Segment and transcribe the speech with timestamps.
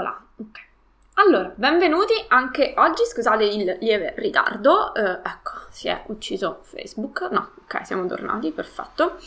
[0.00, 0.68] Siamo là, ok.
[1.14, 7.50] Allora, benvenuti anche oggi, scusate il lieve ritardo, eh, ecco, si è ucciso Facebook, no,
[7.64, 9.18] ok, siamo tornati, perfetto.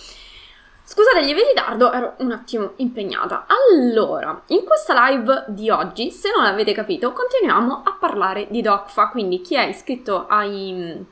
[0.83, 3.45] Scusate il lieve ritardo, ero un attimo impegnata.
[3.47, 9.09] Allora, in questa live di oggi, se non avete capito, continuiamo a parlare di DOCFA,
[9.09, 11.05] quindi chi è iscritto ai,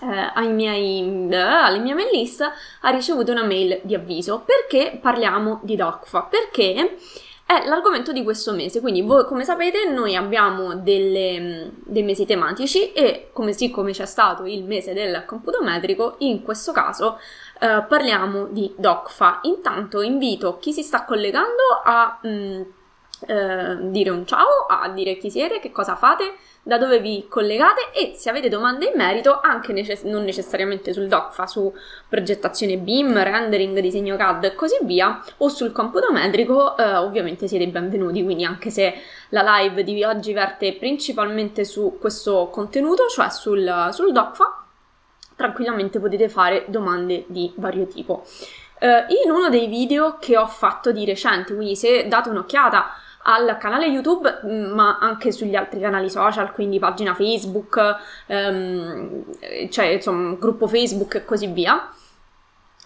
[0.00, 2.48] eh, miei, eh, alle mie mail list
[2.80, 4.44] ha ricevuto una mail di avviso.
[4.46, 6.22] Perché parliamo di DOCFA?
[6.30, 6.98] Perché
[7.44, 8.80] è l'argomento di questo mese.
[8.80, 14.06] Quindi, voi come sapete, noi abbiamo delle, mm, dei mesi tematici e come siccome c'è
[14.06, 17.18] stato il mese del computometrico, in questo caso
[17.60, 19.40] eh, parliamo di DOCFA.
[19.42, 22.62] Intanto invito chi si sta collegando a mh, mm,
[23.26, 26.34] eh, dire un ciao, a dire chi siete, che cosa fate
[26.64, 31.08] da dove vi collegate e se avete domande in merito, anche necess- non necessariamente sul
[31.08, 31.74] DOCFA, su
[32.08, 37.66] progettazione BIM, rendering, disegno CAD e così via, o sul computo metrico, eh, ovviamente siete
[37.66, 38.94] benvenuti, quindi anche se
[39.30, 44.64] la live di oggi verte principalmente su questo contenuto, cioè sul, sul DOCFA,
[45.34, 48.24] tranquillamente potete fare domande di vario tipo.
[48.78, 52.90] Eh, in uno dei video che ho fatto di recente, quindi se date un'occhiata
[53.24, 59.24] al canale YouTube, mm, ma anche sugli altri canali social, quindi pagina Facebook, ehm,
[59.70, 61.90] cioè insomma gruppo Facebook e così via.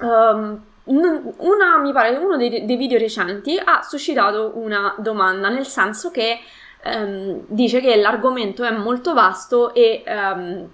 [0.00, 6.10] Um, una, mi pare, uno dei, dei, video recenti ha suscitato una domanda, nel senso
[6.10, 6.38] che
[6.84, 10.70] um, dice che l'argomento è molto vasto e, um,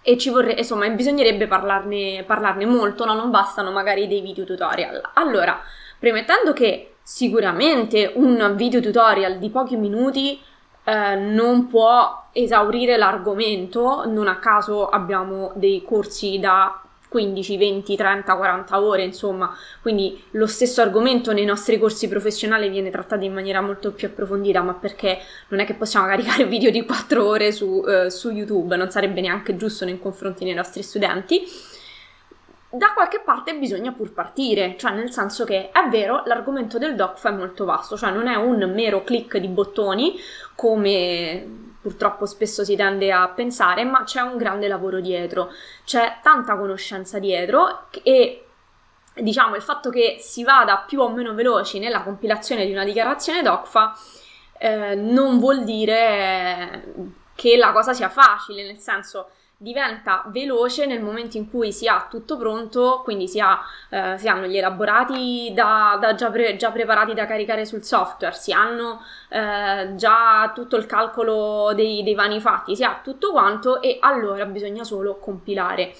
[0.00, 3.12] e ci vorrebbe, insomma, bisognerebbe parlarne, parlarne molto, no?
[3.14, 5.10] non bastano magari dei video tutorial.
[5.14, 5.60] Allora,
[5.98, 10.40] premettendo che Sicuramente un video tutorial di pochi minuti
[10.84, 18.34] eh, non può esaurire l'argomento, non a caso abbiamo dei corsi da 15, 20, 30,
[18.34, 23.60] 40 ore, insomma, quindi lo stesso argomento nei nostri corsi professionali viene trattato in maniera
[23.60, 27.84] molto più approfondita, ma perché non è che possiamo caricare video di 4 ore su,
[27.86, 31.42] eh, su YouTube, non sarebbe neanche giusto nei confronti dei nostri studenti
[32.76, 37.28] da qualche parte bisogna pur partire, cioè nel senso che è vero, l'argomento del DOCF
[37.28, 40.18] è molto vasto, cioè non è un mero click di bottoni
[40.56, 45.52] come purtroppo spesso si tende a pensare, ma c'è un grande lavoro dietro,
[45.84, 48.44] c'è tanta conoscenza dietro e
[49.14, 53.42] diciamo il fatto che si vada più o meno veloci nella compilazione di una dichiarazione
[53.42, 53.96] DOCFA
[54.58, 56.84] eh, non vuol dire
[57.36, 62.06] che la cosa sia facile, nel senso diventa veloce nel momento in cui si ha
[62.10, 66.70] tutto pronto, quindi si, ha, eh, si hanno gli elaborati da, da già, pre- già,
[66.70, 72.40] preparati da caricare sul software, si hanno eh, già tutto il calcolo dei, dei vani
[72.40, 75.94] fatti, si ha tutto quanto e allora bisogna solo compilare.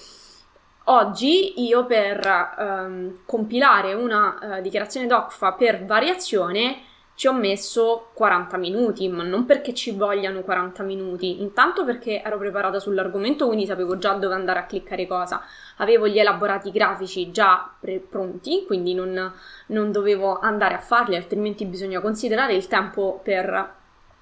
[0.87, 8.57] Oggi io per ehm, compilare una eh, dichiarazione DOCFA per variazione ci ho messo 40
[8.57, 13.97] minuti, ma non perché ci vogliano 40 minuti, intanto perché ero preparata sull'argomento, quindi sapevo
[13.97, 15.41] già dove andare a cliccare cosa,
[15.77, 19.31] avevo gli elaborati grafici già pre- pronti, quindi non,
[19.67, 23.73] non dovevo andare a farli, altrimenti bisogna considerare il tempo per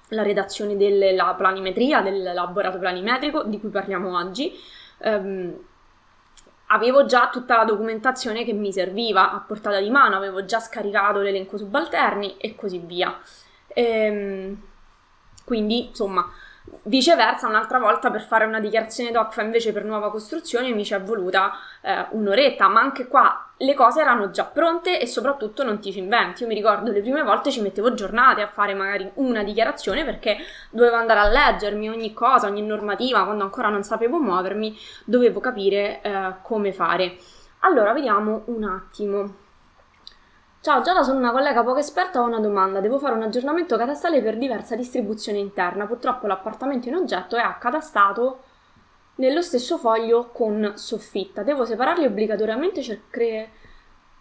[0.08, 4.52] la redazione della planimetria, dell'elaborato planimetrico di cui parliamo oggi.
[4.98, 5.58] Um,
[6.66, 11.20] avevo già tutta la documentazione che mi serviva a portata di mano, avevo già scaricato
[11.20, 13.18] l'elenco subalterni e così via.
[13.68, 14.60] Ehm,
[15.44, 16.28] quindi, insomma,
[16.84, 21.02] Viceversa, un'altra volta per fare una dichiarazione DOCFA invece per nuova costruzione mi ci è
[21.02, 21.52] voluta
[21.82, 25.98] eh, un'oretta, ma anche qua le cose erano già pronte e soprattutto non ti ci
[25.98, 26.42] inventi.
[26.42, 30.38] Io mi ricordo le prime volte ci mettevo giornate a fare magari una dichiarazione perché
[30.70, 36.00] dovevo andare a leggermi ogni cosa, ogni normativa, quando ancora non sapevo muovermi, dovevo capire
[36.02, 37.16] eh, come fare.
[37.60, 39.42] Allora, vediamo un attimo.
[40.60, 42.80] Ciao, Giada, sono una collega poco esperta, ho una domanda.
[42.80, 45.86] Devo fare un aggiornamento catastale per diversa distribuzione interna.
[45.86, 48.40] Purtroppo l'appartamento in oggetto è accatastato
[49.16, 51.42] nello stesso foglio con soffitta.
[51.42, 53.50] Devo separarli obbligatoriamente cre-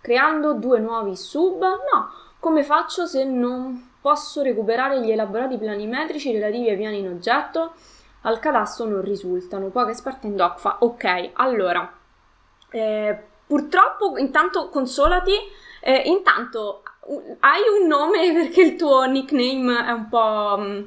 [0.01, 1.61] creando due nuovi sub?
[1.61, 2.11] No.
[2.39, 7.73] Come faccio se non posso recuperare gli elaborati planimetrici relativi ai piani in oggetto?
[8.21, 9.69] Al catasto non risultano.
[9.69, 10.77] Poco esperta in DOCFA.
[10.79, 11.91] Ok, allora.
[12.69, 15.33] Eh, purtroppo intanto consolati
[15.85, 16.81] eh, intanto,
[17.39, 20.55] hai un nome perché il tuo nickname è un po'...
[20.57, 20.83] Mm,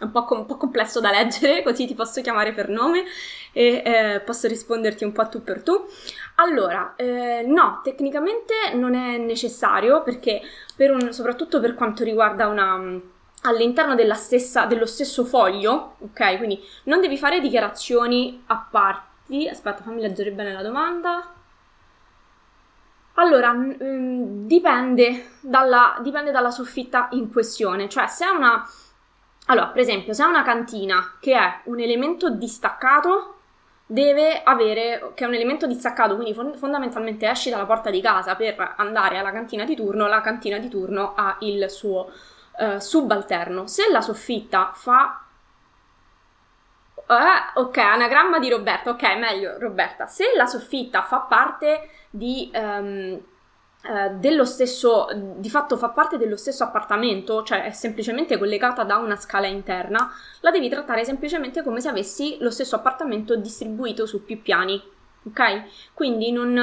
[0.00, 3.04] un po', com- un po', complesso da leggere, così ti posso chiamare per nome
[3.52, 5.86] e eh, posso risponderti un po' tu per tu.
[6.36, 10.42] Allora, eh, no, tecnicamente non è necessario perché
[10.74, 12.98] per un, soprattutto per quanto riguarda una mm,
[13.42, 16.36] all'interno stessa, dello stesso foglio, ok?
[16.36, 19.48] Quindi non devi fare dichiarazioni a parti.
[19.48, 21.32] Aspetta, fammi leggere bene la domanda.
[23.18, 28.62] Allora, mh, dipende, dalla, dipende, dalla, soffitta in questione, cioè se è una
[29.46, 33.34] allora, per esempio, se è una cantina che è un elemento distaccato,
[33.86, 38.74] deve avere, che è un elemento distaccato, quindi fondamentalmente esci dalla porta di casa per
[38.76, 42.10] andare alla cantina di turno, la cantina di turno ha il suo
[42.58, 43.66] uh, subalterno.
[43.66, 45.20] Se la soffitta fa
[47.08, 48.90] Uh, ok, anagramma di Roberta.
[48.90, 50.08] Ok, meglio Roberta.
[50.08, 53.22] Se la soffitta fa parte di um,
[54.18, 55.06] dello stesso,
[55.36, 60.10] di fatto fa parte dello stesso appartamento, cioè è semplicemente collegata da una scala interna,
[60.40, 64.94] la devi trattare semplicemente come se avessi lo stesso appartamento distribuito su più piani.
[65.26, 65.92] Ok?
[65.92, 66.56] Quindi non,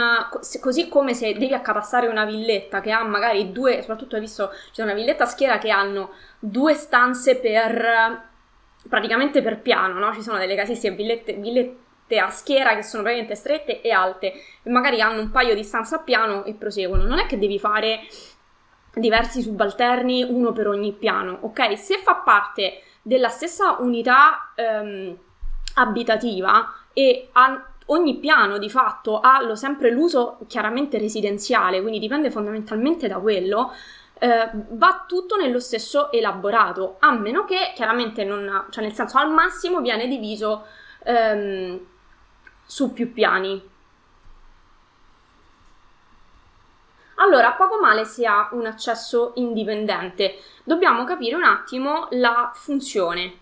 [0.62, 4.84] così come se devi accatastare una villetta che ha magari due, soprattutto hai visto, c'è
[4.84, 8.32] una villetta a schiera che hanno due stanze per
[8.88, 10.14] praticamente per piano, no?
[10.14, 11.83] Ci sono delle casistiche villette, villette
[12.20, 14.34] a schiera che sono praticamente strette e alte
[14.64, 17.04] magari hanno un paio di stanze a piano e proseguono.
[17.04, 18.02] Non è che devi fare
[18.94, 21.78] diversi subalterni, uno per ogni piano, ok?
[21.78, 25.18] Se fa parte della stessa unità ehm,
[25.76, 32.30] abitativa e ha, ogni piano di fatto ha lo, sempre l'uso chiaramente residenziale, quindi dipende
[32.30, 33.74] fondamentalmente da quello,
[34.20, 39.32] eh, va tutto nello stesso elaborato, a meno che chiaramente non, cioè nel senso al
[39.32, 40.66] massimo viene diviso
[41.04, 41.80] ehm,
[42.66, 43.72] su più piani.
[47.16, 50.42] Allora, poco male se ha un accesso indipendente.
[50.64, 53.40] Dobbiamo capire un attimo la funzione.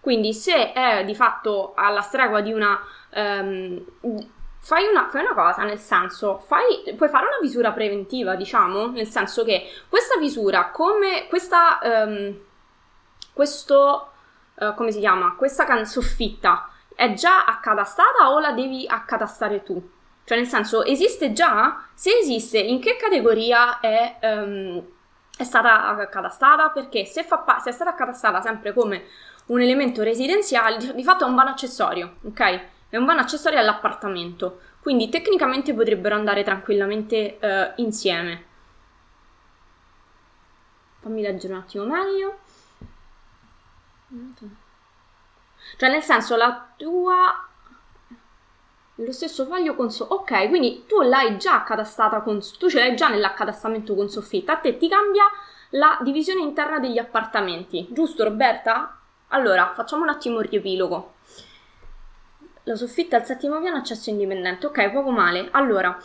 [0.00, 2.80] Quindi se è di fatto alla stregua di una
[3.14, 3.84] um,
[4.66, 9.06] Fai una, fai una, cosa, nel senso, fai, puoi fare una visura preventiva, diciamo, nel
[9.06, 12.36] senso che questa visura, come questa, um,
[13.32, 14.10] questo,
[14.54, 19.80] uh, come si chiama, questa can- soffitta è già accatastata o la devi accatastare tu?
[20.24, 21.84] Cioè, nel senso, esiste già?
[21.94, 24.82] Se esiste, in che categoria è, um,
[25.36, 26.70] è stata accatastata?
[26.70, 29.04] Perché se, pa- se, è stata accatastata sempre come
[29.46, 32.60] un elemento residenziale, di, di fatto è un vano accessorio, ok?
[32.88, 38.44] è un van accessorio all'appartamento, quindi tecnicamente potrebbero andare tranquillamente uh, insieme.
[41.00, 42.38] Fammi leggere un attimo meglio.
[45.76, 47.40] Cioè, nel senso, la tua
[48.98, 52.96] lo stesso foglio con so- ok quindi tu l'hai già accatastata con tu ce l'hai
[52.96, 55.24] già nell'accatastamento con soffitta a te ti cambia
[55.72, 58.98] la divisione interna degli appartamenti giusto Roberta?
[59.28, 61.12] allora facciamo un attimo il riepilogo
[62.66, 64.66] la soffitta al settimo piano, accesso indipendente.
[64.66, 65.48] Ok, poco male.
[65.52, 65.96] Allora,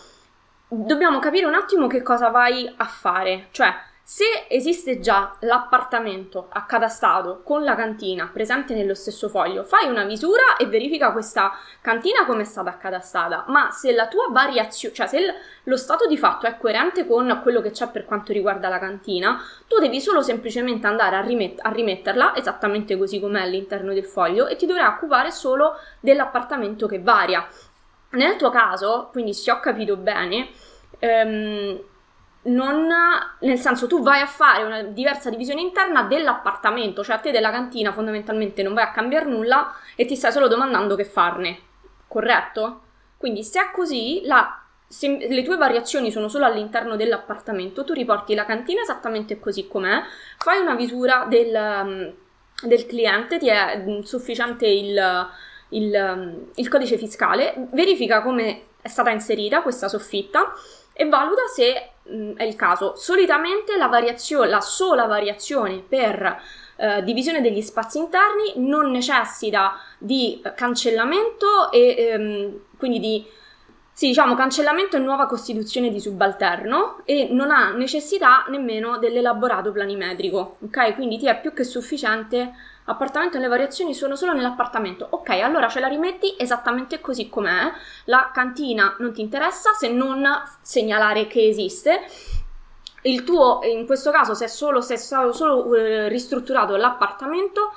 [0.68, 3.48] dobbiamo capire un attimo che cosa vai a fare.
[3.50, 3.74] Cioè,
[4.14, 10.58] se esiste già l'appartamento accatastato con la cantina presente nello stesso foglio, fai una misura
[10.58, 13.46] e verifica questa cantina come è stata accatastata.
[13.48, 17.40] Ma se la tua variazione, cioè se il, lo stato di fatto è coerente con
[17.42, 21.60] quello che c'è per quanto riguarda la cantina, tu devi solo semplicemente andare a, rimet-
[21.62, 27.00] a rimetterla esattamente così com'è all'interno del foglio e ti dovrai occupare solo dell'appartamento che
[27.00, 27.48] varia.
[28.10, 30.50] Nel tuo caso, quindi se ho capito bene,
[31.00, 31.82] ehm,
[32.44, 32.88] non,
[33.40, 37.52] nel senso tu vai a fare una diversa divisione interna dell'appartamento, cioè a te della
[37.52, 41.60] cantina fondamentalmente non vai a cambiare nulla e ti stai solo domandando che farne,
[42.08, 42.82] corretto?
[43.18, 48.34] Quindi se è così, la, se le tue variazioni sono solo all'interno dell'appartamento, tu riporti
[48.34, 50.02] la cantina esattamente così com'è,
[50.38, 52.16] fai una visura del,
[52.64, 55.30] del cliente, ti è sufficiente il,
[55.70, 60.54] il, il codice fiscale, verifica come è stata inserita questa soffitta
[60.94, 62.96] e valuta se mh, mm, è il caso.
[62.96, 66.42] Solitamente la, variazione, la sola variazione per
[66.76, 73.26] eh, divisione degli spazi interni non necessita di cancellamento e ehm, quindi di
[73.94, 80.58] sì, diciamo cancellamento e nuova costituzione di subalterno e non ha necessità nemmeno dell'elaborato planimetrico,
[80.66, 80.96] ok?
[80.96, 82.52] Quindi ti è più che sufficiente
[82.86, 85.08] appartamento le variazioni sono solo nell'appartamento.
[85.12, 87.72] Ok, allora ce la rimetti esattamente così com'è.
[88.06, 90.26] La cantina non ti interessa se non
[90.62, 92.02] segnalare che esiste.
[93.04, 97.74] Il tuo, in questo caso, se è solo, se è solo eh, ristrutturato l'appartamento,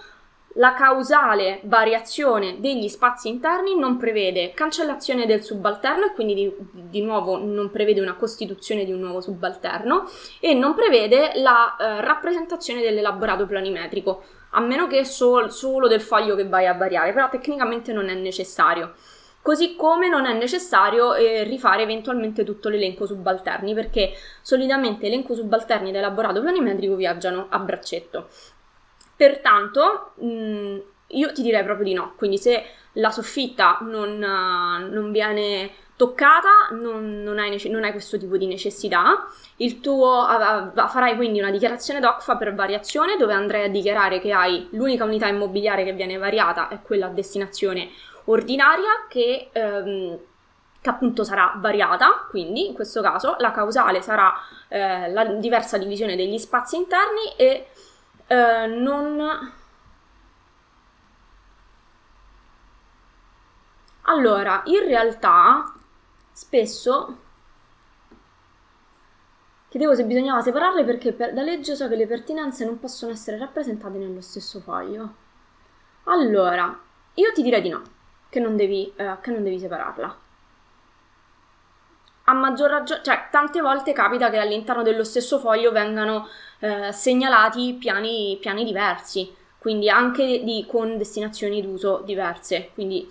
[0.55, 7.03] la causale variazione degli spazi interni non prevede cancellazione del subalterno e quindi di, di
[7.03, 10.09] nuovo non prevede una costituzione di un nuovo subalterno
[10.41, 16.37] e non prevede la eh, rappresentazione dell'elaborato planimetrico, a meno che sol, solo del foglio
[16.37, 18.95] che vai a variare, però tecnicamente non è necessario.
[19.43, 25.91] Così come non è necessario eh, rifare eventualmente tutto l'elenco subalterni, perché solitamente elenco subalterni
[25.91, 28.29] ed elaborato planimetrico viaggiano a braccetto.
[29.17, 30.77] Pertanto, mh,
[31.09, 32.15] io ti direi proprio di no.
[32.17, 38.19] Quindi, se la soffitta non, uh, non viene toccata, non, non, hai, non, hai, questo
[38.19, 39.27] tipo di necessità.
[39.57, 40.27] Il tuo,
[40.89, 45.29] farai quindi una dichiarazione DOCFA per variazione dove andrai a dichiarare che hai l'unica unità
[45.29, 47.91] immobiliare che viene variata è quella a destinazione
[48.25, 50.19] ordinaria che, ehm,
[50.81, 54.35] che appunto sarà variata, quindi in questo caso la causale sarà
[54.69, 57.69] eh, la diversa divisione degli spazi interni e
[58.27, 59.53] eh, non...
[64.07, 65.75] Allora, in realtà
[66.33, 67.19] spesso
[69.75, 73.39] chiedevo se bisognava separarle perché per, da legge so che le pertinenze non possono essere
[73.39, 75.15] rappresentate nello stesso foglio.
[76.05, 76.79] Allora,
[77.15, 77.83] io ti direi di no,
[78.29, 80.19] che non devi, eh, che non devi separarla.
[82.27, 86.29] A maggior ragione, cioè tante volte capita che all'interno dello stesso foglio vengano
[86.65, 92.71] eh, segnalati piani, piani diversi, quindi anche di, con destinazioni d'uso diverse.
[92.73, 93.07] Quindi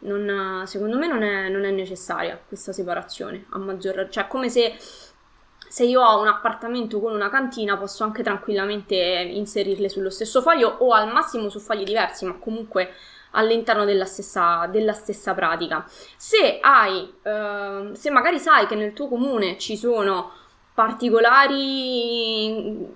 [0.00, 4.12] non, secondo me non è, non è, necessaria questa separazione, a maggior ragione.
[4.12, 9.88] Cioè, come se, se io ho un appartamento con una cantina, posso anche tranquillamente inserirle
[9.88, 12.92] sullo stesso foglio o al massimo su fogli diversi, ma comunque
[13.32, 15.82] all'interno della stessa, della stessa pratica.
[16.16, 20.32] Se hai, eh, se magari sai che nel tuo comune ci sono
[20.78, 22.86] particolari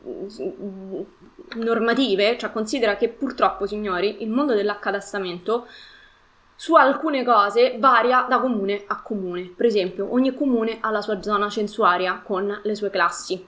[1.56, 5.66] normative, cioè considera che purtroppo, signori, il mondo dell'accatastamento
[6.54, 9.52] su alcune cose varia da comune a comune.
[9.56, 13.44] Per esempio, ogni comune ha la sua zona censuaria con le sue classi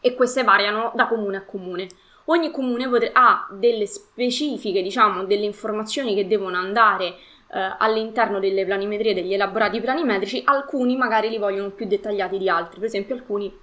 [0.00, 1.88] e queste variano da comune a comune.
[2.26, 7.16] Ogni comune potre- ha delle specifiche, diciamo, delle informazioni che devono andare
[7.52, 12.78] eh, all'interno delle planimetrie, degli elaborati planimetrici, alcuni magari li vogliono più dettagliati di altri,
[12.78, 13.54] per esempio alcuni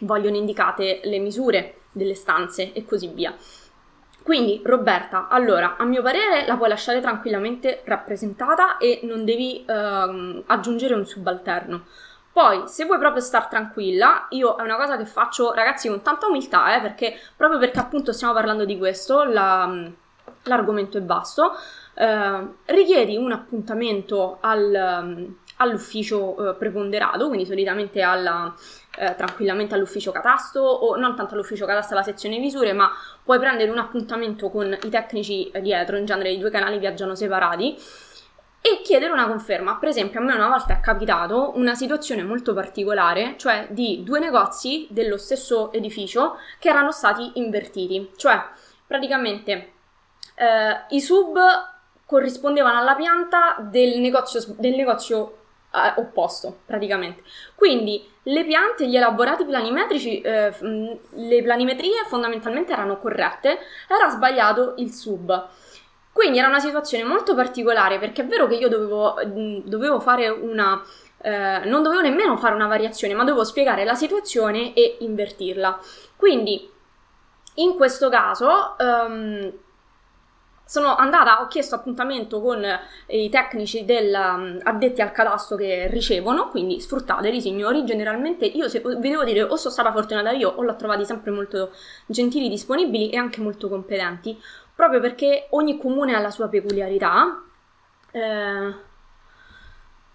[0.00, 3.34] vogliono indicate le misure delle stanze e così via.
[4.22, 10.42] Quindi, Roberta, allora, a mio parere la puoi lasciare tranquillamente rappresentata e non devi ehm,
[10.46, 11.84] aggiungere un subalterno.
[12.32, 16.26] Poi, se vuoi proprio star tranquilla, io è una cosa che faccio, ragazzi, con tanta
[16.26, 19.90] umiltà, eh, perché proprio perché appunto stiamo parlando di questo, la,
[20.42, 21.52] l'argomento è vasto,
[21.96, 28.54] eh, richiedi un appuntamento al, all'ufficio eh, preponderato, quindi solitamente alla,
[28.98, 32.90] eh, tranquillamente all'ufficio catasto o non tanto all'ufficio catasto alla sezione misure, ma
[33.24, 37.76] puoi prendere un appuntamento con i tecnici dietro, in genere i due canali viaggiano separati
[38.60, 39.76] e chiedere una conferma.
[39.76, 44.18] Per esempio, a me una volta è capitato una situazione molto particolare, cioè di due
[44.18, 48.42] negozi dello stesso edificio che erano stati invertiti, cioè
[48.86, 49.72] praticamente
[50.34, 51.38] eh, i sub
[52.06, 55.38] corrispondevano alla pianta del negozio, del negozio
[55.72, 57.22] eh, opposto, praticamente.
[57.54, 60.52] Quindi le piante, gli elaborati planimetrici, eh,
[61.10, 63.58] le planimetrie fondamentalmente erano corrette,
[63.88, 65.48] era sbagliato il sub.
[66.12, 69.16] Quindi era una situazione molto particolare perché è vero che io dovevo,
[69.64, 70.82] dovevo fare una...
[71.20, 75.78] Eh, non dovevo nemmeno fare una variazione, ma dovevo spiegare la situazione e invertirla.
[76.16, 76.70] Quindi
[77.56, 79.52] in questo caso um,
[80.68, 85.86] sono andata, ho chiesto appuntamento con eh, i tecnici del, um, addetti al cadastro che
[85.86, 90.48] ricevono, quindi sfruttateli signori, generalmente io se, vi devo dire o sono stata fortunata io
[90.48, 91.70] o l'ho trovati sempre molto
[92.06, 94.36] gentili, disponibili e anche molto competenti,
[94.74, 97.42] proprio perché ogni comune ha la sua peculiarità.
[98.10, 98.74] Eh,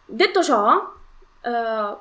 [0.05, 0.93] detto ciò,
[1.43, 1.97] eh,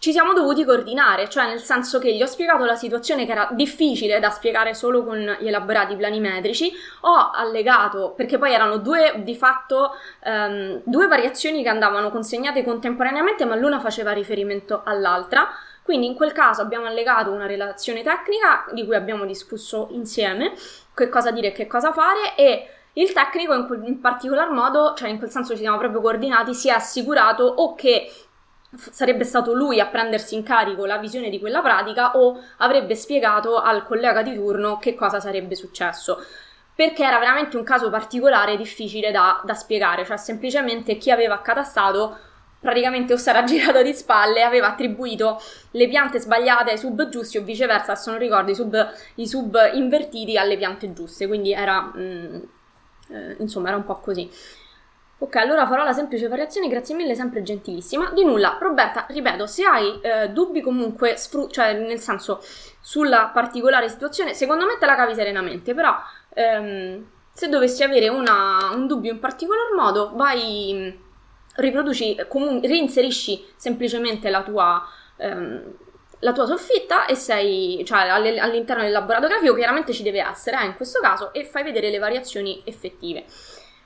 [0.00, 3.50] ci siamo dovuti coordinare, cioè nel senso che gli ho spiegato la situazione che era
[3.52, 9.36] difficile da spiegare solo con gli elaborati planimetrici, ho allegato, perché poi erano due di
[9.36, 9.92] fatto
[10.24, 15.48] um, due variazioni che andavano consegnate contemporaneamente, ma l'una faceva riferimento all'altra.
[15.82, 20.54] Quindi in quel caso abbiamo allegato una relazione tecnica di cui abbiamo discusso insieme,
[20.94, 24.94] che cosa dire e che cosa fare e il tecnico in, quel, in particolar modo,
[24.94, 28.10] cioè in quel senso ci siamo proprio coordinati, si è assicurato o che
[28.76, 33.60] sarebbe stato lui a prendersi in carico la visione di quella pratica o avrebbe spiegato
[33.60, 36.22] al collega di turno che cosa sarebbe successo.
[36.74, 42.16] Perché era veramente un caso particolare difficile da, da spiegare, cioè semplicemente chi aveva accatastato
[42.60, 45.40] praticamente o era girato di spalle, aveva attribuito
[45.72, 49.58] le piante sbagliate ai sub giusti o viceversa, se non ricordo, i sub, i sub
[49.74, 52.36] invertiti alle piante giuste, quindi era, mm,
[53.08, 54.30] eh, insomma, era un po' così.
[55.22, 58.10] Ok, allora farò la semplice variazione, grazie mille, sempre gentilissima.
[58.10, 62.42] Di nulla, Roberta, ripeto, se hai eh, dubbi comunque, sfru- cioè nel senso
[62.80, 65.94] sulla particolare situazione, secondo me te la cavi serenamente, però
[66.32, 70.98] ehm, se dovessi avere una, un dubbio in particolar modo, vai,
[71.56, 74.82] riproduci, comun- reinserisci semplicemente la tua...
[75.18, 75.74] Ehm,
[76.22, 80.66] la tua soffitta e sei, cioè all'interno del laboratorio grafico chiaramente ci deve essere eh,
[80.66, 83.24] in questo caso e fai vedere le variazioni effettive.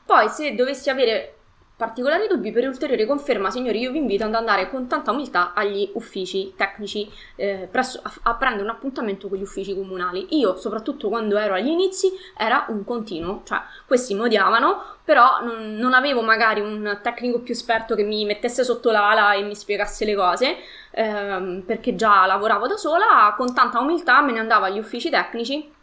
[0.04, 1.34] Poi, se dovessi avere
[1.76, 5.90] particolari dubbi, per ulteriore conferma, signori, io vi invito ad andare con tanta umiltà agli
[5.94, 10.38] uffici tecnici eh, presso, a, a, prendere un appuntamento con gli uffici comunali.
[10.38, 15.74] Io, soprattutto quando ero agli inizi, era un continuo, cioè questi mi odiavano, però non,
[15.74, 20.04] non avevo magari un tecnico più esperto che mi mettesse sotto l'ala e mi spiegasse
[20.04, 20.56] le cose,
[20.92, 25.73] ehm, perché già lavoravo da sola, con tanta umiltà me ne andavo agli uffici tecnici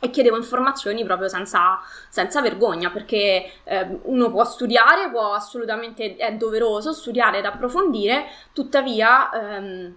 [0.00, 1.78] e chiedevo informazioni proprio senza,
[2.08, 9.30] senza vergogna, perché eh, uno può studiare, può assolutamente, è doveroso studiare ed approfondire, tuttavia
[9.30, 9.94] ehm,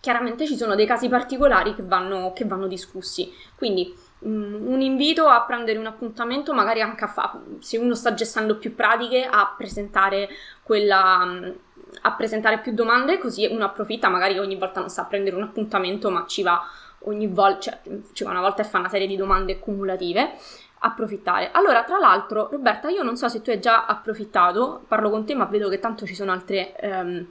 [0.00, 3.32] chiaramente ci sono dei casi particolari che vanno, che vanno discussi.
[3.56, 7.94] Quindi mh, mm, un invito a prendere un appuntamento, magari anche a fa- se uno
[7.94, 10.28] sta gestendo più pratiche, a presentare
[10.62, 11.24] quella...
[11.24, 11.54] Mh,
[12.00, 16.10] a presentare più domande così uno approfitta, magari ogni volta non sa prendere un appuntamento
[16.10, 16.62] ma ci va
[17.04, 17.80] ogni volta, cioè
[18.12, 20.32] ci va una volta e fa una serie di domande cumulative,
[20.78, 21.50] approfittare.
[21.52, 25.34] Allora, tra l'altro, Roberta, io non so se tu hai già approfittato, parlo con te,
[25.34, 27.26] ma vedo che tanto ci sono altre ehm,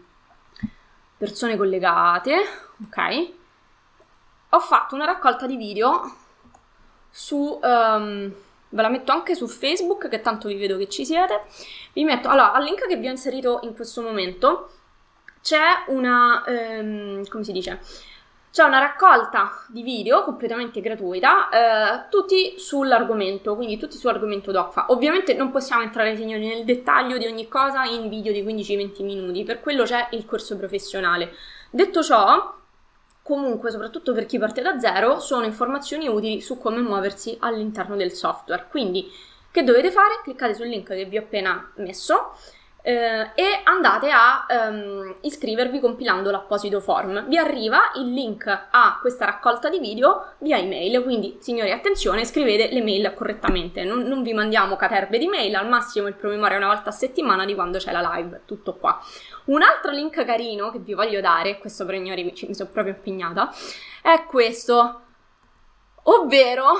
[1.17, 2.35] persone collegate,
[2.85, 3.31] ok?
[4.49, 6.15] Ho fatto una raccolta di video
[7.09, 7.59] su...
[7.61, 8.33] Um,
[8.73, 11.41] ve la metto anche su Facebook, che tanto vi vedo che ci siete.
[11.93, 14.69] Vi metto, allora, al link che vi ho inserito in questo momento
[15.41, 17.81] c'è una, um, come si dice?
[18.51, 24.87] C'è una raccolta di video completamente gratuita, eh, tutti sull'argomento, quindi tutti sull'argomento DOCFA.
[24.89, 29.45] Ovviamente non possiamo entrare, signori, nel dettaglio di ogni cosa in video di 15-20 minuti,
[29.45, 31.31] per quello c'è il corso professionale.
[31.69, 32.53] Detto ciò,
[33.23, 38.11] comunque, soprattutto per chi parte da zero, sono informazioni utili su come muoversi all'interno del
[38.11, 38.67] software.
[38.69, 39.09] Quindi,
[39.49, 40.19] che dovete fare?
[40.23, 42.33] Cliccate sul link che vi ho appena messo
[42.81, 47.27] eh, e andate a um, iscrivervi compilando l'apposito form.
[47.27, 52.73] Vi arriva il link a questa raccolta di video via email, quindi signori attenzione, scrivete
[52.73, 56.67] le mail correttamente, non, non vi mandiamo caterbe di mail, al massimo il promemoria una
[56.67, 58.99] volta a settimana di quando c'è la live, tutto qua.
[59.45, 63.51] Un altro link carino che vi voglio dare, questo per ignori mi sono proprio impegnata,
[64.01, 65.01] è questo,
[66.03, 66.73] ovvero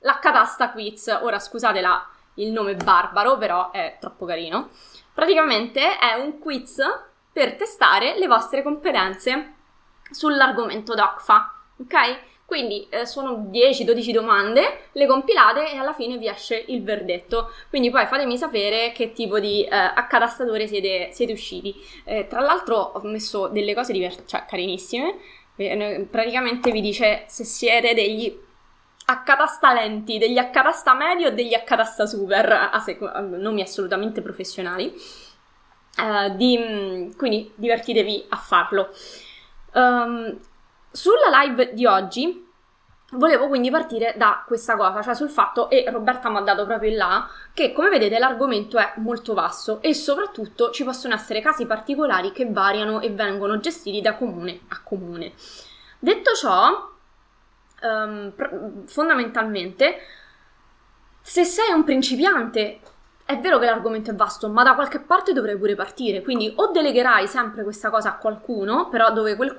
[0.00, 1.18] l'Accatasta Quiz.
[1.22, 4.70] Ora scusate la, il nome barbaro, però è troppo carino.
[5.16, 6.76] Praticamente è un quiz
[7.32, 9.54] per testare le vostre competenze
[10.10, 12.18] sull'argomento DOCFA, ok?
[12.44, 17.50] Quindi eh, sono 10-12 domande, le compilate e alla fine vi esce il verdetto.
[17.70, 21.74] Quindi poi fatemi sapere che tipo di eh, accatastatore siete, siete usciti.
[22.04, 25.16] Eh, tra l'altro ho messo delle cose diverse, cioè carinissime.
[25.56, 28.38] Eh, praticamente vi dice se siete degli
[29.06, 34.94] accatasta lenti, degli accatasta medio e degli accatasta super, a sec- nomi assolutamente professionali.
[35.96, 38.90] Uh, di, quindi divertitevi a farlo.
[39.72, 40.38] Um,
[40.90, 42.44] sulla live di oggi
[43.12, 46.90] volevo quindi partire da questa cosa, cioè sul fatto, e Roberta mi ha dato proprio
[46.90, 51.64] in là, che come vedete l'argomento è molto vasto e soprattutto ci possono essere casi
[51.64, 55.32] particolari che variano e vengono gestiti da comune a comune.
[55.98, 56.90] Detto ciò,
[57.82, 59.96] um, pr- fondamentalmente,
[61.20, 62.80] se sei un principiante,
[63.24, 66.70] è vero che l'argomento è vasto, ma da qualche parte dovrai pure partire, quindi o
[66.70, 69.56] delegherai sempre questa cosa a qualcuno, però quel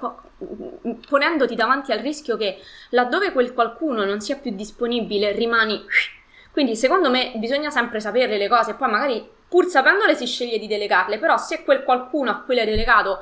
[1.08, 2.60] ponendoti davanti al rischio che
[2.92, 5.84] laddove quel qualcuno non sia più disponibile rimani
[6.58, 10.66] quindi secondo me bisogna sempre sapere le cose, poi magari pur sapendole si sceglie di
[10.66, 13.20] delegarle, però se quel qualcuno a cui l'hai delegato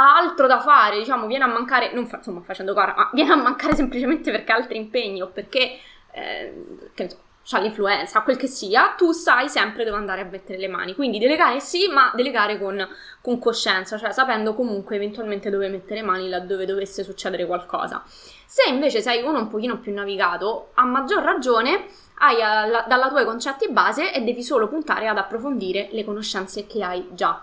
[0.00, 3.32] ha altro da fare, diciamo, viene a mancare, non fa, insomma facendo gara, ma viene
[3.32, 5.76] a mancare semplicemente perché ha altri impegni o perché,
[6.12, 7.08] eh, che ne
[7.42, 10.94] so, ha l'influenza, quel che sia, tu sai sempre dove andare a mettere le mani.
[10.94, 12.86] Quindi delegare sì, ma delegare con,
[13.20, 18.04] con coscienza, cioè sapendo comunque eventualmente dove mettere le mani laddove dovesse succedere qualcosa.
[18.06, 21.86] Se invece sei uno un pochino più navigato, a maggior ragione
[22.20, 26.84] hai alla, dalla tua concetti base e devi solo puntare ad approfondire le conoscenze che
[26.84, 27.42] hai già.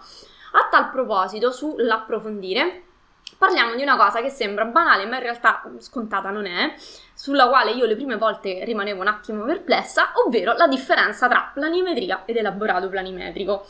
[0.57, 2.83] A tal proposito, sull'approfondire,
[3.37, 6.73] parliamo di una cosa che sembra banale, ma in realtà scontata non è,
[7.13, 12.23] sulla quale io le prime volte rimanevo un attimo perplessa, ovvero la differenza tra planimetria
[12.25, 13.65] ed elaborato planimetrico.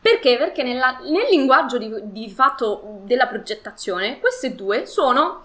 [0.00, 0.36] Perché?
[0.36, 5.42] Perché nella, nel linguaggio di, di fatto della progettazione, queste due sono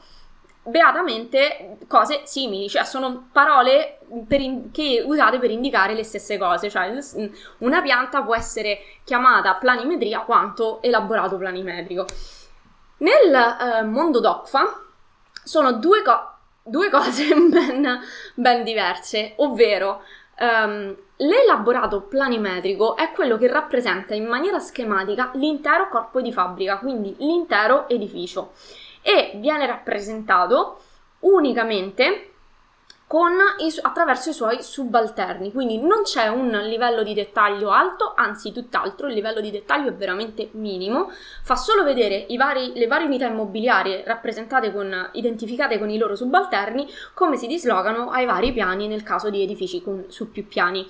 [0.64, 4.00] beatamente cose simili, cioè sono parole
[4.30, 6.98] in, che usate per indicare le stesse cose, cioè
[7.60, 12.06] una pianta può essere chiamata planimetria quanto elaborato planimetrico.
[12.98, 14.82] Nel eh, mondo DOCFA
[15.44, 16.30] sono due, co-
[16.64, 18.00] due cose ben,
[18.36, 20.02] ben, diverse, ovvero
[20.40, 27.14] um, l'elaborato planimetrico è quello che rappresenta in maniera schematica l'intero corpo di fabbrica, quindi
[27.20, 28.54] l'intero edificio
[29.04, 30.80] e viene rappresentato
[31.20, 32.30] unicamente
[33.60, 39.08] i, attraverso i suoi subalterni, quindi non c'è un livello di dettaglio alto, anzi tutt'altro,
[39.08, 41.12] il livello di dettaglio è veramente minimo,
[41.44, 46.88] fa solo vedere vari, le varie unità immobiliari rappresentate con, identificate con i loro subalterni,
[47.14, 50.88] come si dislogano ai vari piani nel caso di edifici con, su più piani.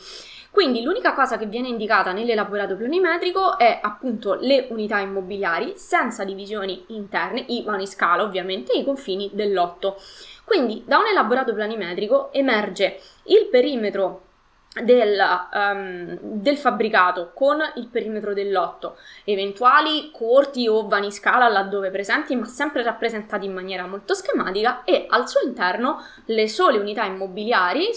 [0.53, 6.83] Quindi l'unica cosa che viene indicata nell'elaborato planimetrico è appunto le unità immobiliari senza divisioni
[6.89, 9.99] interne, i vani scala ovviamente, i confini del lotto.
[10.43, 14.33] Quindi da un elaborato planimetrico emerge il perimetro
[14.81, 15.21] del,
[15.53, 22.36] um, del, fabbricato con il perimetro del lotto, eventuali corti o vani scala laddove presenti,
[22.36, 27.88] ma sempre rappresentati in maniera molto schematica, e al suo interno le sole unità immobiliari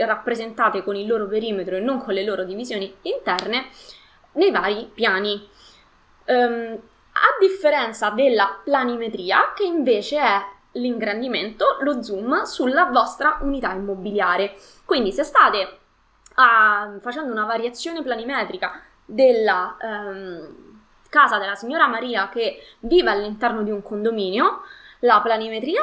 [0.00, 3.66] rappresentate con il loro perimetro e non con le loro divisioni interne
[4.32, 5.48] nei vari piani.
[6.26, 6.80] Um,
[7.16, 14.56] a differenza della planimetria, che invece è l'ingrandimento, lo zoom sulla vostra unità immobiliare.
[14.84, 15.78] Quindi se state
[16.36, 20.72] uh, facendo una variazione planimetrica della um,
[21.08, 24.62] casa della signora Maria che vive all'interno di un condominio,
[25.00, 25.82] la planimetria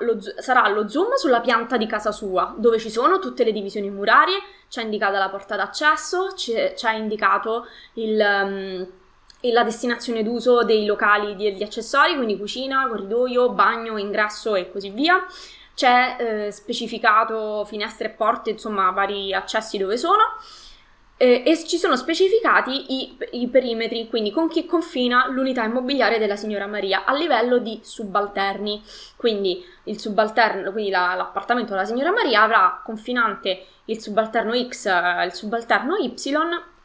[0.00, 3.90] lo, sarà lo zoom sulla pianta di casa sua, dove ci sono tutte le divisioni
[3.90, 8.86] murarie, c'è indicata la porta d'accesso, c'è, c'è indicato il, um,
[9.52, 15.24] la destinazione d'uso dei locali degli accessori, quindi cucina, corridoio, bagno, ingresso e così via
[15.78, 20.24] c'è eh, specificato finestre e porte, insomma vari accessi dove sono
[21.16, 26.34] eh, e ci sono specificati i, i, perimetri, quindi con chi confina l'unità immobiliare della
[26.34, 28.82] signora Maria a livello di subalterni.
[29.14, 35.24] Quindi il subalterno, quindi la, l'appartamento della signora Maria avrà confinante il subalterno X, eh,
[35.26, 36.12] il subalterno Y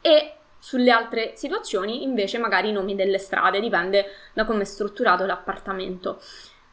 [0.02, 5.26] e sulle altre situazioni invece magari i nomi delle strade, dipende da come è strutturato
[5.26, 6.20] l'appartamento.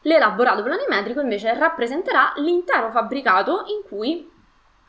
[0.02, 4.30] L'elaborato planimetrico invece rappresenterà l'intero fabbricato in cui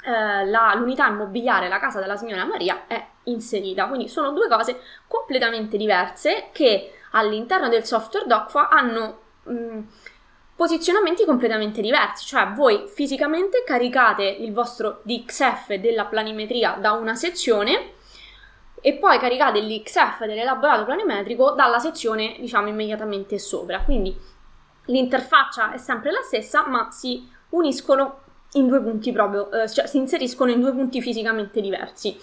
[0.05, 3.87] eh, la, l'unità immobiliare, la casa della signora Maria, è inserita.
[3.87, 9.79] Quindi sono due cose completamente diverse che all'interno del software DocFa hanno mh,
[10.55, 12.25] posizionamenti completamente diversi.
[12.25, 17.91] Cioè voi fisicamente caricate il vostro DXF della planimetria da una sezione
[18.81, 23.79] e poi caricate l'XF dell'elaborato planimetrico dalla sezione diciamo immediatamente sopra.
[23.79, 24.31] Quindi
[24.85, 28.21] l'interfaccia è sempre la stessa, ma si uniscono
[28.53, 32.17] in due punti proprio, eh, cioè si inseriscono in due punti fisicamente diversi.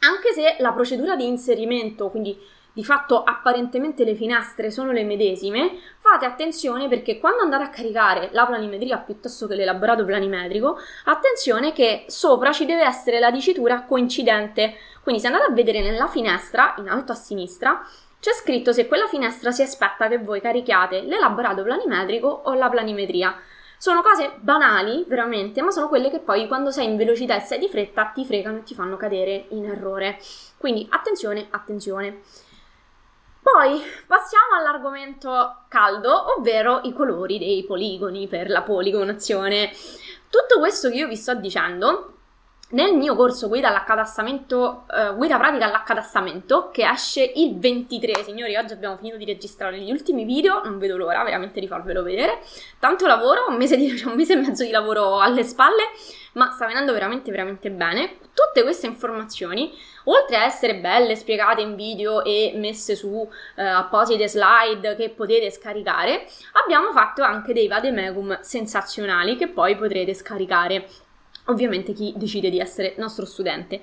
[0.00, 2.38] Anche se la procedura di inserimento, quindi
[2.72, 8.28] di fatto apparentemente le finestre sono le medesime, fate attenzione perché quando andate a caricare
[8.30, 14.74] la planimetria piuttosto che l'elaborato planimetrico, attenzione che sopra ci deve essere la dicitura coincidente.
[15.02, 17.84] Quindi se andate a vedere nella finestra, in alto a sinistra,
[18.20, 23.40] c'è scritto se quella finestra si aspetta che voi carichiate l'elaborato planimetrico o la planimetria.
[23.78, 27.60] Sono cose banali, veramente, ma sono quelle che poi quando sei in velocità e sei
[27.60, 30.18] di fretta ti fregano e ti fanno cadere in errore.
[30.56, 32.22] Quindi attenzione, attenzione.
[33.40, 39.70] Poi passiamo all'argomento caldo, ovvero i colori dei poligoni per la poligonazione.
[40.28, 42.17] Tutto questo che io vi sto dicendo
[42.70, 48.74] nel mio corso guida all'accatastamento, uh, guida pratica all'accatastamento, che esce il 23, signori, oggi
[48.74, 52.40] abbiamo finito di registrare gli ultimi video, non vedo l'ora veramente di farvelo vedere.
[52.78, 55.84] Tanto lavoro, un mese, di, un mese e mezzo di lavoro alle spalle,
[56.32, 58.18] ma sta venendo veramente, veramente bene.
[58.34, 59.72] Tutte queste informazioni,
[60.04, 65.50] oltre a essere belle, spiegate in video e messe su uh, apposite slide che potete
[65.50, 66.26] scaricare,
[66.62, 70.86] abbiamo fatto anche dei vademecum sensazionali che poi potrete scaricare
[71.48, 73.80] ovviamente chi decide di essere nostro studente.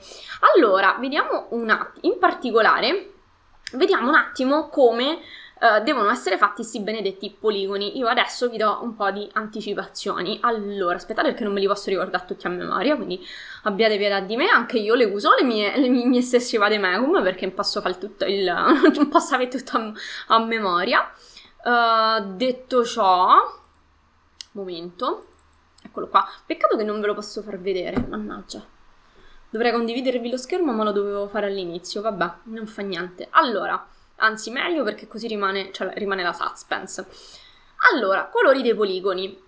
[0.56, 3.12] Allora, vediamo un attimo, in particolare,
[3.73, 5.19] vediamo un attimo come
[5.60, 7.97] uh, devono essere fatti questi benedetti poligoni.
[7.97, 10.38] Io adesso vi do un po' di anticipazioni.
[10.41, 13.25] Allora, aspettate perché non me li posso ricordare tutti a memoria, quindi
[13.63, 17.45] abbiate pietà di me, anche io le uso le mie, le mie stesse vademecum perché
[17.45, 18.43] non posso fare tutto il...
[18.43, 19.91] non posso avere tutto a,
[20.28, 21.12] a memoria.
[21.63, 23.38] Uh, detto ciò,
[24.51, 25.30] momento.
[25.86, 26.28] Eccolo qua.
[26.45, 28.63] Peccato che non ve lo posso far vedere, mannaggia.
[29.50, 32.02] Dovrei condividervi lo schermo, ma lo dovevo fare all'inizio.
[32.02, 33.28] Vabbè, non fa niente.
[33.32, 37.08] Allora, anzi meglio perché così rimane, cioè, rimane la suspense.
[37.93, 39.43] Allora, colori dei poligoni.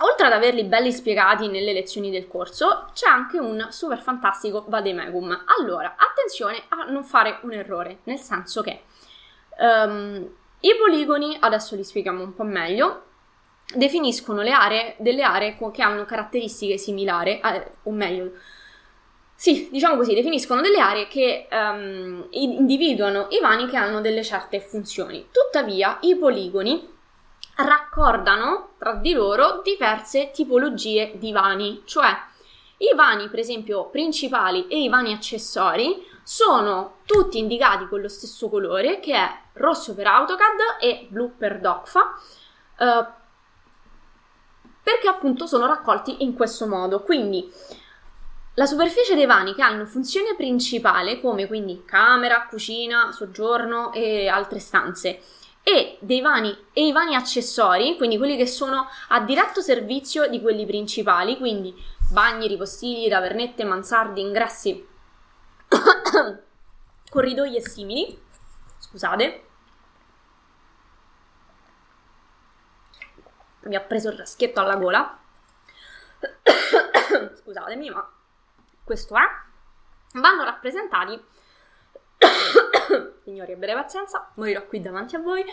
[0.00, 5.44] Oltre ad averli belli spiegati nelle lezioni del corso, c'è anche un super fantastico vademecum.
[5.58, 8.82] Allora, attenzione a non fare un errore, nel senso che
[9.58, 10.28] um,
[10.60, 13.04] i poligoni, adesso li spieghiamo un po' meglio,
[13.74, 17.40] definiscono le aree, delle aree che hanno caratteristiche similari,
[17.84, 18.32] o meglio,
[19.34, 24.60] sì, diciamo così, definiscono delle aree che um, individuano i vani che hanno delle certe
[24.60, 25.28] funzioni.
[25.30, 26.94] Tuttavia, i poligoni
[27.56, 32.16] raccordano tra di loro diverse tipologie di vani, cioè
[32.78, 38.48] i vani, per esempio, principali e i vani accessori sono tutti indicati con lo stesso
[38.48, 42.20] colore che è rosso per AutoCAD e blu per DOCFA.
[42.78, 43.06] Eh,
[44.86, 47.02] perché appunto sono raccolti in questo modo.
[47.02, 47.52] Quindi
[48.54, 54.60] la superficie dei vani che hanno funzione principale, come quindi camera, cucina, soggiorno e altre
[54.60, 55.20] stanze,
[55.64, 60.40] e dei vani e i vani accessori, quindi quelli che sono a diretto servizio di
[60.40, 61.74] quelli principali, quindi
[62.12, 64.86] bagni, ripostigli, tavernette, mansardi, ingressi,
[67.10, 68.16] corridoi e simili.
[68.78, 69.45] Scusate.
[73.66, 75.18] Mi ha preso il raschietto alla gola.
[77.42, 78.08] Scusatemi, ma
[78.84, 79.22] questo è.
[80.14, 81.22] Vanno rappresentati.
[83.22, 85.44] Signori, abbiate pazienza, morirò qui davanti a voi.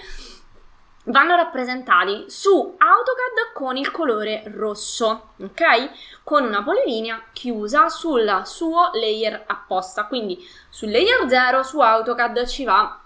[1.06, 6.21] Vanno rappresentati su AutoCAD con il colore rosso, ok?
[6.23, 10.06] Con una polilinea chiusa sul suo layer apposta.
[10.06, 13.02] Quindi sul layer 0 su AutoCAD ci va,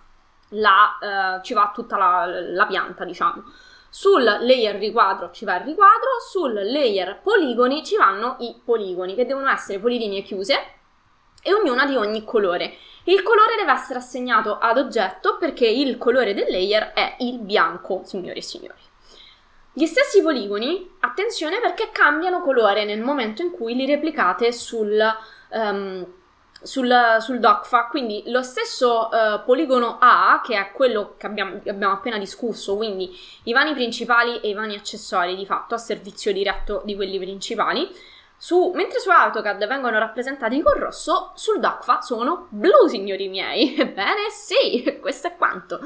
[0.50, 3.44] la, uh, ci va tutta la, la pianta, diciamo
[4.00, 9.26] sul layer riquadro ci va il riquadro, sul layer poligoni ci vanno i poligoni, che
[9.26, 10.54] devono essere polilinee chiuse
[11.42, 12.76] e ognuna di ogni colore.
[13.06, 18.02] Il colore deve essere assegnato ad oggetto perché il colore del layer è il bianco,
[18.04, 18.78] signori e signori.
[19.74, 24.96] Gli stessi poligoni, attenzione perché cambiano colore nel momento in cui li replicate sul,
[25.54, 26.06] um,
[26.62, 31.94] sul, sul DOCFA, quindi lo stesso uh, poligono A, che è quello che abbiamo, abbiamo,
[31.94, 36.82] appena discusso, quindi i vani principali e i vani accessori di fatto a servizio diretto
[36.84, 37.90] di quelli principali,
[38.40, 43.76] su, mentre su AutoCAD vengono rappresentati con rosso, sul DOCFA sono blu, signori miei.
[43.78, 45.80] Ebbene sì, questo è quanto.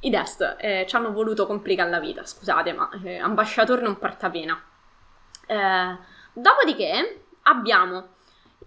[0.00, 4.30] I test eh, ci hanno voluto complicare la vita, scusate, ma eh, ambasciatore non porta
[4.30, 4.60] pena.
[5.46, 5.98] Eh,
[6.32, 8.16] dopodiché abbiamo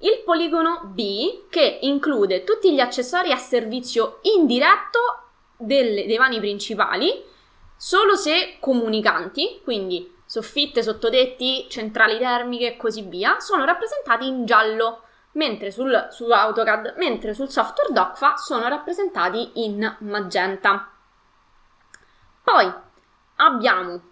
[0.01, 4.99] il poligono B che include tutti gli accessori a servizio indiretto
[5.57, 7.23] delle, dei vani principali,
[7.75, 15.03] solo se comunicanti, quindi soffitte, sottotetti, centrali termiche e così via, sono rappresentati in giallo,
[15.33, 20.89] mentre sul, su AutoCAD, mentre sul software DOCFA sono rappresentati in magenta.
[22.43, 22.73] Poi
[23.35, 24.10] abbiamo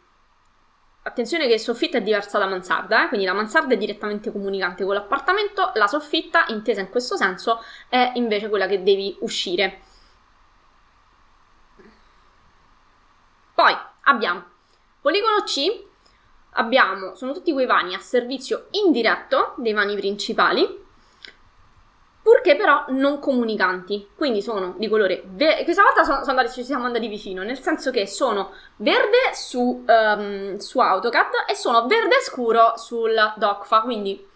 [1.01, 3.07] Attenzione che soffitta è diversa da mansarda, eh?
[3.07, 8.12] quindi la mansarda è direttamente comunicante con l'appartamento, la soffitta, intesa in questo senso, è
[8.15, 9.81] invece quella che devi uscire.
[13.53, 14.57] Poi abbiamo
[15.01, 15.85] poligono C,
[16.51, 20.88] abbiamo, sono tutti quei vani a servizio indiretto dei vani principali,
[22.29, 26.63] purché però non comunicanti, quindi sono di colore verde, questa volta sono, sono andati, ci
[26.63, 32.17] siamo andati vicino, nel senso che sono verde su, um, su AutoCAD e sono verde
[32.21, 34.27] scuro sul DOCFA, quindi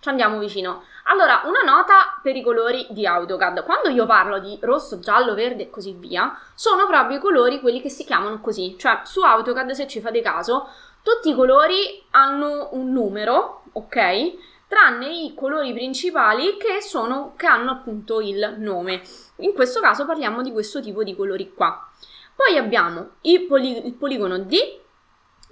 [0.00, 0.84] ci andiamo vicino.
[1.04, 3.64] Allora, una nota per i colori di AutoCAD.
[3.64, 7.82] Quando io parlo di rosso, giallo, verde e così via, sono proprio i colori quelli
[7.82, 8.76] che si chiamano così.
[8.78, 10.68] Cioè, su AutoCAD, se ci fate caso,
[11.02, 14.36] tutti i colori hanno un numero, ok?
[14.72, 19.02] Tranne i colori principali che, sono, che hanno appunto il nome.
[19.40, 21.90] In questo caso parliamo di questo tipo di colori qua.
[22.34, 24.80] Poi abbiamo il, poli- il poligono D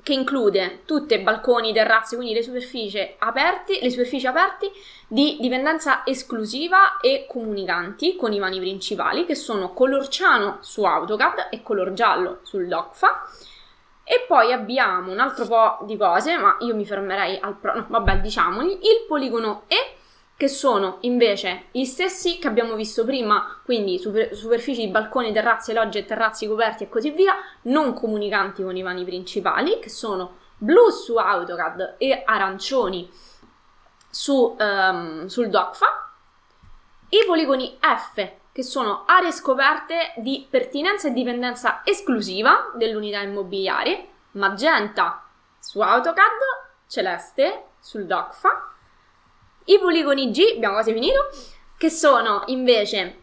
[0.03, 4.73] che include tutti i balconi, terrazze, quindi le superfici aperte, le superfici aperte
[5.07, 11.49] di dipendenza esclusiva e comunicanti con i vani principali che sono color ciano su AutoCAD
[11.51, 13.29] e color giallo sul DOCFA
[14.11, 17.75] e poi abbiamo un altro po' di cose, ma io mi fermerei al pro...
[17.75, 18.73] No, vabbè, diciamoli.
[18.73, 19.77] Il poligono E,
[20.37, 25.73] che sono invece gli stessi che abbiamo visto prima, quindi super- superfici di balconi, terrazze,
[25.73, 30.91] logge, terrazzi coperti e così via, non comunicanti con i vani principali, che sono blu
[30.91, 33.09] su AutoCAD e arancioni
[34.11, 36.13] su, um, sul DOCFA.
[37.11, 45.25] I poligoni F che sono aree scoperte di pertinenza e dipendenza esclusiva dell'unità immobiliare, magenta
[45.59, 46.39] su AutoCAD,
[46.89, 48.75] celeste sul DOCFA,
[49.65, 51.31] i poligoni G, abbiamo quasi finito,
[51.77, 53.19] che sono invece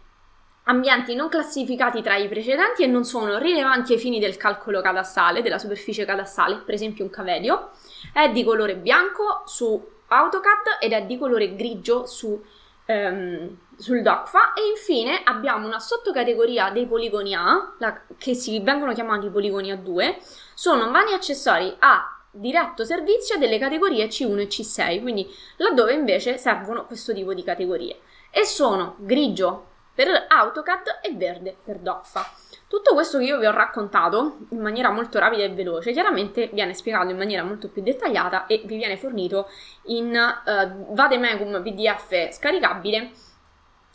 [0.64, 5.42] ambienti non classificati tra i precedenti e non sono rilevanti ai fini del calcolo catastale,
[5.42, 7.72] della superficie catastale, per esempio un cavedio,
[8.14, 12.42] è di colore bianco su AutoCAD ed è di colore grigio su
[12.88, 18.94] ehm, sul DOCFA e infine abbiamo una sottocategoria dei poligoni A, la, che si vengono
[18.94, 20.18] chiamati poligoni A2,
[20.56, 26.86] sono vani accessori a diretto servizio delle categorie C1 e C6, quindi laddove invece servono
[26.86, 28.00] questo tipo di categorie.
[28.32, 32.47] E sono grigio per AutoCAD e verde per DOCFA.
[32.68, 36.74] Tutto questo che io vi ho raccontato in maniera molto rapida e veloce, chiaramente viene
[36.74, 39.50] spiegato in maniera molto più dettagliata e vi viene fornito
[39.84, 43.12] in uh, Vademecum PDF scaricabile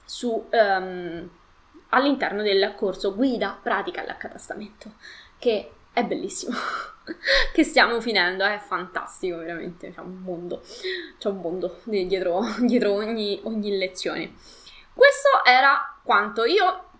[0.06, 1.30] su, um,
[1.90, 4.94] all'interno del corso Guida Pratica all'Accatastamento,
[5.38, 6.56] che è bellissimo.
[7.52, 9.92] che stiamo finendo, è fantastico, veramente.
[9.92, 10.62] C'è un mondo,
[11.18, 14.34] c'è un mondo dietro, dietro ogni, ogni lezione.
[14.94, 16.90] Questo era quanto io,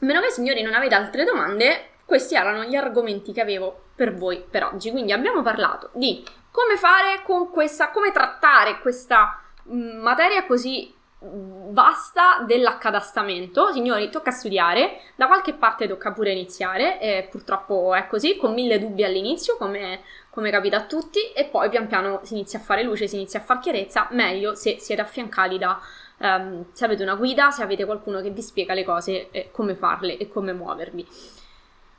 [0.00, 4.14] a meno che signori non avete altre domande, questi erano gli argomenti che avevo per
[4.14, 4.90] voi per oggi.
[4.90, 12.44] Quindi abbiamo parlato di come fare con questa, come trattare questa mm, materia così vasta
[12.46, 13.72] dell'accatastamento.
[13.72, 18.78] Signori, tocca studiare, da qualche parte tocca pure iniziare, e purtroppo è così, con mille
[18.78, 22.82] dubbi all'inizio, come, come capita a tutti, e poi pian piano si inizia a fare
[22.82, 25.80] luce, si inizia a fare chiarezza, meglio se siete affiancati da...
[26.20, 29.74] Um, se avete una guida, se avete qualcuno che vi spiega le cose, e come
[29.74, 31.06] farle e come muovervi.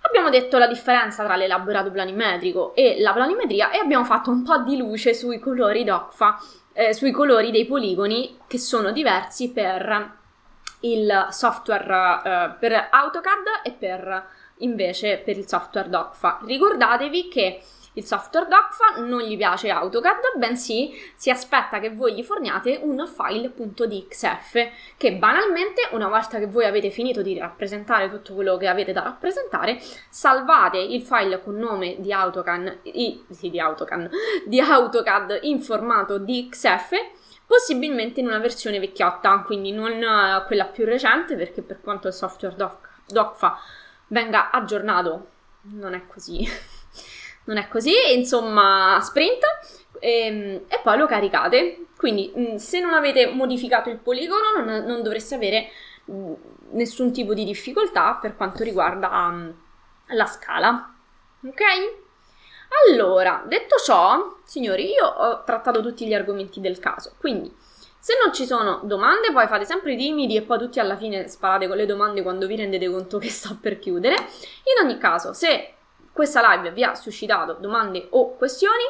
[0.01, 4.57] Abbiamo detto la differenza tra l'elaborato planimetrico e la planimetria e abbiamo fatto un po'
[4.59, 6.37] di luce sui colori d'OCFA
[6.79, 10.17] eh, sui colori dei poligoni che sono diversi per
[10.81, 14.27] il software eh, per AutoCAD e per
[14.59, 16.39] invece per il software DOCFA.
[16.45, 17.61] Ricordatevi che
[17.93, 23.05] il software DOCFA non gli piace AutoCAD, bensì si aspetta che voi gli forniate un
[23.07, 28.91] file.dxf che banalmente una volta che voi avete finito di rappresentare tutto quello che avete
[28.91, 34.09] da rappresentare, salvate il file con nome di AutoCAD, i, sì, di, AutoCAD,
[34.45, 36.91] di AutoCAD in formato DXF
[37.49, 42.13] possibilmente in una versione vecchiotta, quindi non uh, quella più recente, perché per quanto il
[42.13, 43.57] software doc, DOCFA
[44.09, 45.29] venga aggiornato,
[45.61, 46.47] non è così
[47.49, 49.43] non è così, insomma, sprint
[49.99, 51.87] e, ehm, e poi lo caricate.
[51.97, 55.69] Quindi mm, se non avete modificato il poligono non, non dovreste avere
[56.09, 56.33] mm,
[56.71, 59.53] nessun tipo di difficoltà per quanto riguarda um,
[60.09, 60.93] la scala.
[61.43, 61.61] Ok?
[62.87, 67.51] Allora, detto ciò, signori, io ho trattato tutti gli argomenti del caso, quindi
[67.97, 71.27] se non ci sono domande, poi fate sempre i timidi e poi tutti alla fine
[71.27, 74.15] sparate con le domande quando vi rendete conto che sto per chiudere.
[74.15, 75.73] In ogni caso, se
[76.19, 78.83] questa live vi ha suscitato domande o questioni,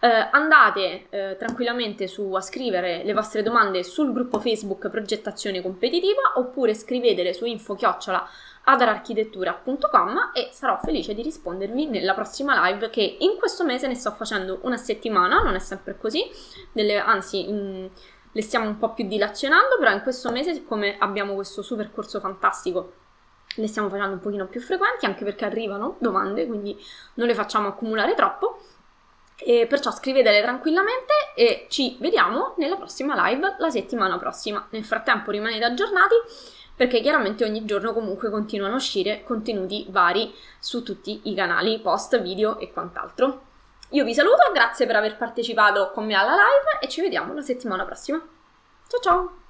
[0.00, 6.32] eh, andate eh, tranquillamente su, a scrivere le vostre domande sul gruppo Facebook Progettazione Competitiva
[6.34, 8.28] oppure scrivetele su info-chiocciola
[8.64, 14.10] adararchitettura.com e sarò felice di rispondervi nella prossima live che in questo mese ne sto
[14.10, 16.28] facendo una settimana, non è sempre così,
[16.72, 17.90] delle, anzi mh,
[18.32, 22.18] le stiamo un po' più dilazionando, però in questo mese siccome abbiamo questo super corso
[22.18, 22.97] fantastico
[23.60, 26.76] le stiamo facendo un pochino più frequenti anche perché arrivano domande, quindi
[27.14, 28.60] non le facciamo accumulare troppo.
[29.40, 34.66] E perciò scrivetele tranquillamente e ci vediamo nella prossima live la settimana prossima.
[34.70, 36.16] Nel frattempo rimanete aggiornati
[36.74, 42.20] perché chiaramente ogni giorno comunque continuano a uscire contenuti vari su tutti i canali, post,
[42.20, 43.46] video e quant'altro.
[43.90, 47.42] Io vi saluto, grazie per aver partecipato con me alla live e ci vediamo la
[47.42, 48.20] settimana prossima.
[48.86, 49.47] Ciao ciao!